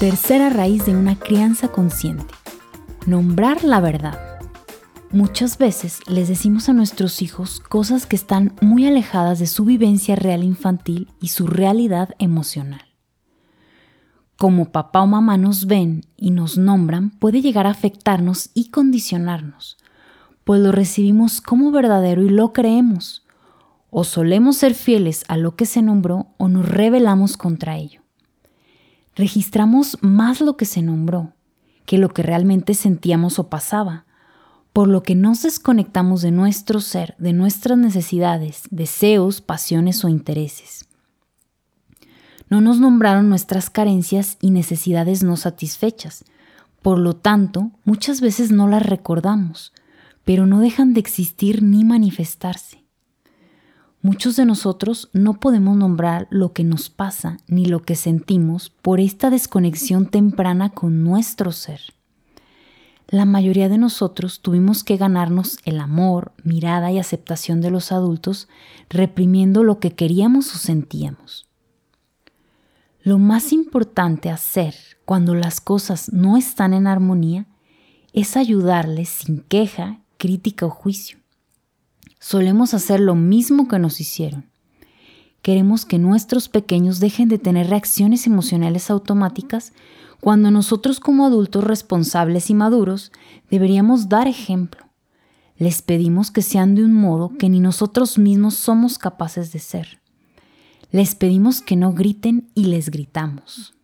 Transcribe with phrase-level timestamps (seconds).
[0.00, 2.34] Tercera raíz de una crianza consciente.
[3.06, 4.18] Nombrar la verdad.
[5.10, 10.16] Muchas veces les decimos a nuestros hijos cosas que están muy alejadas de su vivencia
[10.16, 12.80] real infantil y su realidad emocional.
[14.38, 19.76] Como papá o mamá nos ven y nos nombran, puede llegar a afectarnos y condicionarnos,
[20.44, 23.24] pues lo recibimos como verdadero y lo creemos.
[23.90, 28.00] O solemos ser fieles a lo que se nombró o nos rebelamos contra ello
[29.20, 31.34] registramos más lo que se nombró
[31.86, 34.04] que lo que realmente sentíamos o pasaba,
[34.72, 40.86] por lo que nos desconectamos de nuestro ser, de nuestras necesidades, deseos, pasiones o intereses.
[42.48, 46.24] No nos nombraron nuestras carencias y necesidades no satisfechas,
[46.80, 49.72] por lo tanto, muchas veces no las recordamos,
[50.24, 52.84] pero no dejan de existir ni manifestarse.
[54.02, 58.98] Muchos de nosotros no podemos nombrar lo que nos pasa ni lo que sentimos por
[58.98, 61.80] esta desconexión temprana con nuestro ser.
[63.08, 68.48] La mayoría de nosotros tuvimos que ganarnos el amor, mirada y aceptación de los adultos
[68.88, 71.48] reprimiendo lo que queríamos o sentíamos.
[73.02, 77.46] Lo más importante hacer cuando las cosas no están en armonía
[78.12, 81.20] es ayudarles sin queja, crítica o juicio
[82.20, 84.46] solemos hacer lo mismo que nos hicieron.
[85.42, 89.72] Queremos que nuestros pequeños dejen de tener reacciones emocionales automáticas
[90.20, 93.10] cuando nosotros como adultos responsables y maduros
[93.50, 94.86] deberíamos dar ejemplo.
[95.56, 100.00] Les pedimos que sean de un modo que ni nosotros mismos somos capaces de ser.
[100.92, 103.74] Les pedimos que no griten y les gritamos.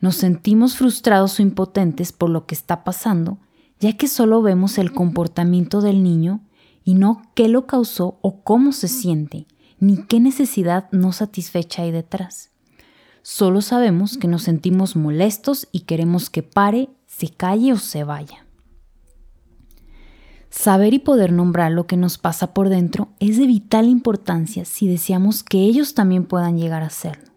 [0.00, 3.38] Nos sentimos frustrados o impotentes por lo que está pasando
[3.82, 6.40] ya que solo vemos el comportamiento del niño
[6.84, 9.48] y no qué lo causó o cómo se siente,
[9.80, 12.52] ni qué necesidad no satisfecha hay detrás.
[13.22, 18.46] Solo sabemos que nos sentimos molestos y queremos que pare, se calle o se vaya.
[20.48, 24.86] Saber y poder nombrar lo que nos pasa por dentro es de vital importancia si
[24.86, 27.31] deseamos que ellos también puedan llegar a hacerlo.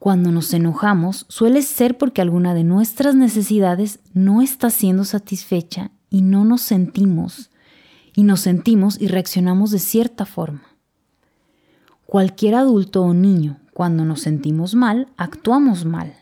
[0.00, 6.22] Cuando nos enojamos suele ser porque alguna de nuestras necesidades no está siendo satisfecha y
[6.22, 7.50] no nos sentimos,
[8.16, 10.62] y nos sentimos y reaccionamos de cierta forma.
[12.06, 16.14] Cualquier adulto o niño, cuando nos sentimos mal, actuamos mal.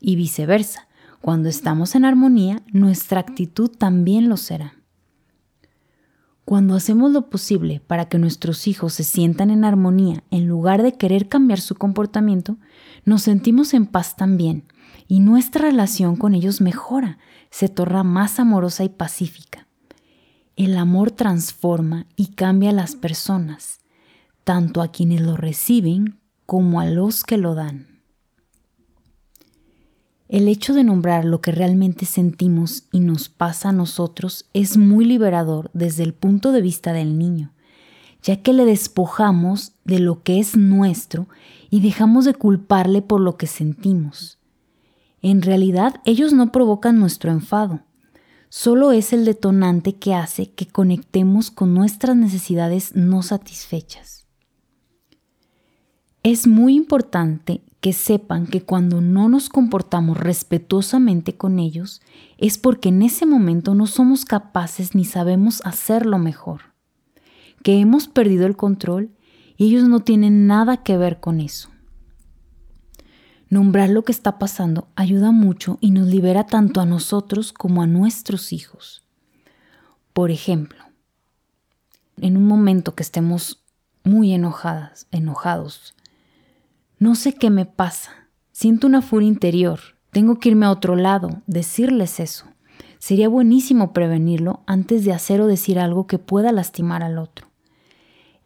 [0.00, 0.88] Y viceversa,
[1.20, 4.74] cuando estamos en armonía, nuestra actitud también lo será.
[6.46, 10.92] Cuando hacemos lo posible para que nuestros hijos se sientan en armonía en lugar de
[10.92, 12.56] querer cambiar su comportamiento,
[13.04, 14.62] nos sentimos en paz también
[15.08, 17.18] y nuestra relación con ellos mejora,
[17.50, 19.66] se torna más amorosa y pacífica.
[20.54, 23.80] El amor transforma y cambia a las personas,
[24.44, 27.95] tanto a quienes lo reciben como a los que lo dan.
[30.28, 35.04] El hecho de nombrar lo que realmente sentimos y nos pasa a nosotros es muy
[35.04, 37.52] liberador desde el punto de vista del niño,
[38.22, 41.28] ya que le despojamos de lo que es nuestro
[41.70, 44.40] y dejamos de culparle por lo que sentimos.
[45.22, 47.82] En realidad ellos no provocan nuestro enfado,
[48.48, 54.26] solo es el detonante que hace que conectemos con nuestras necesidades no satisfechas.
[56.24, 62.02] Es muy importante que sepan que cuando no nos comportamos respetuosamente con ellos
[62.36, 66.62] es porque en ese momento no somos capaces ni sabemos hacerlo mejor,
[67.62, 69.12] que hemos perdido el control
[69.56, 71.70] y ellos no tienen nada que ver con eso.
[73.50, 77.86] Nombrar lo que está pasando ayuda mucho y nos libera tanto a nosotros como a
[77.86, 79.04] nuestros hijos.
[80.12, 80.82] Por ejemplo,
[82.16, 83.62] en un momento que estemos
[84.02, 85.94] muy enojadas, enojados,
[86.98, 88.10] no sé qué me pasa.
[88.52, 89.80] Siento una furia interior.
[90.12, 92.46] Tengo que irme a otro lado, decirles eso.
[92.98, 97.48] Sería buenísimo prevenirlo antes de hacer o decir algo que pueda lastimar al otro.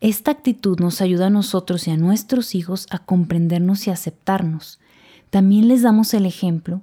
[0.01, 4.81] Esta actitud nos ayuda a nosotros y a nuestros hijos a comprendernos y aceptarnos.
[5.31, 6.83] También les damos el ejemplo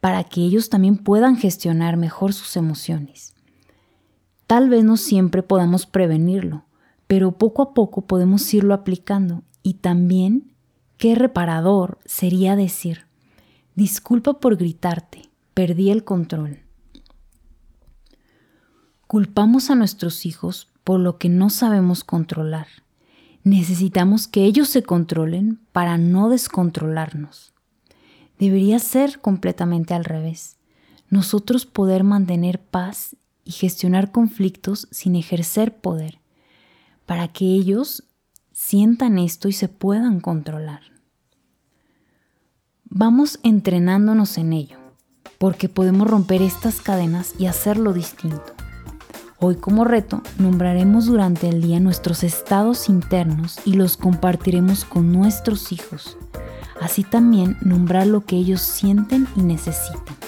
[0.00, 3.34] para que ellos también puedan gestionar mejor sus emociones.
[4.46, 6.64] Tal vez no siempre podamos prevenirlo,
[7.06, 10.53] pero poco a poco podemos irlo aplicando y también
[10.96, 13.06] Qué reparador sería decir,
[13.74, 16.60] disculpa por gritarte, perdí el control.
[19.06, 22.66] Culpamos a nuestros hijos por lo que no sabemos controlar.
[23.42, 27.52] Necesitamos que ellos se controlen para no descontrolarnos.
[28.38, 30.56] Debería ser completamente al revés.
[31.10, 36.20] Nosotros poder mantener paz y gestionar conflictos sin ejercer poder,
[37.06, 38.04] para que ellos
[38.66, 40.80] sientan esto y se puedan controlar.
[42.84, 44.78] Vamos entrenándonos en ello,
[45.36, 48.54] porque podemos romper estas cadenas y hacerlo distinto.
[49.38, 55.70] Hoy como reto nombraremos durante el día nuestros estados internos y los compartiremos con nuestros
[55.70, 56.16] hijos.
[56.80, 60.23] Así también nombrar lo que ellos sienten y necesitan.